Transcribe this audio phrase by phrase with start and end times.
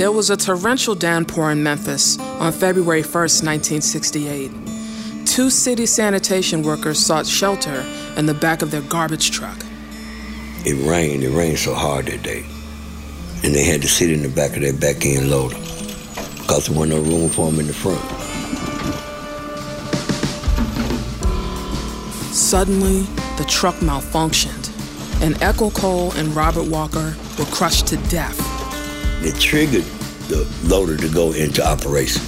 [0.00, 4.50] There was a torrential downpour in Memphis on February 1st, 1968.
[5.26, 7.84] Two city sanitation workers sought shelter
[8.16, 9.58] in the back of their garbage truck.
[10.64, 11.22] It rained.
[11.22, 12.46] It rained so hard that day.
[13.44, 16.78] And they had to sit in the back of their back end loader because there
[16.78, 18.00] wasn't no room for them in the front.
[22.32, 23.02] Suddenly,
[23.36, 24.70] the truck malfunctioned,
[25.20, 28.40] and Echol Cole and Robert Walker were crushed to death.
[29.22, 29.84] It triggered
[30.30, 32.22] the loader to go into operation.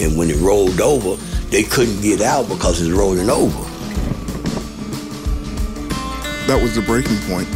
[0.00, 3.64] And when it rolled over, they couldn't get out because it's rolling over.
[6.46, 7.48] That was the breaking point.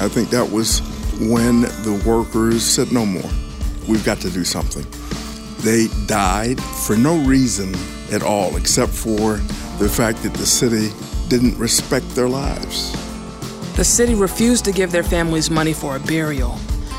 [0.00, 0.80] I think that was
[1.20, 3.30] when the workers said, no more.
[3.88, 4.84] We've got to do something.
[5.58, 7.74] They died for no reason
[8.12, 9.36] at all, except for
[9.78, 10.90] the fact that the city
[11.28, 12.92] didn't respect their lives.
[13.76, 16.58] The city refused to give their families money for a burial.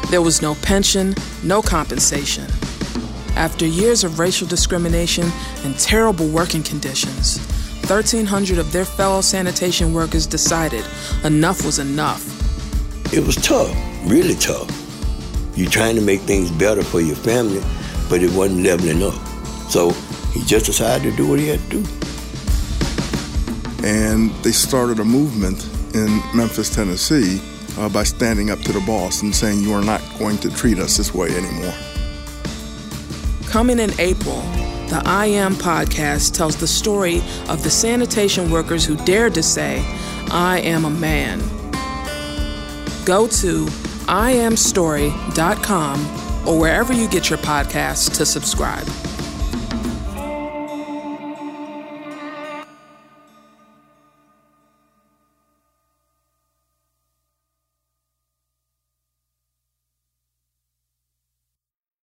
[0.09, 2.45] There was no pension, no compensation.
[3.35, 5.31] After years of racial discrimination
[5.63, 7.39] and terrible working conditions,
[7.89, 10.85] 1,300 of their fellow sanitation workers decided
[11.23, 12.23] enough was enough.
[13.13, 14.69] It was tough, really tough.
[15.55, 17.61] You're trying to make things better for your family,
[18.09, 19.15] but it wasn't leveling up.
[19.69, 19.91] So
[20.33, 21.85] he just decided to do what he had to do.
[23.83, 27.41] And they started a movement in Memphis, Tennessee,
[27.77, 30.79] uh, by standing up to the boss and saying, You are not going to treat
[30.79, 31.73] us this way anymore.
[33.47, 34.41] Coming in April,
[34.89, 39.83] the I Am podcast tells the story of the sanitation workers who dared to say,
[40.31, 41.39] I am a man.
[43.05, 43.65] Go to
[44.05, 48.87] iamstory.com or wherever you get your podcasts to subscribe.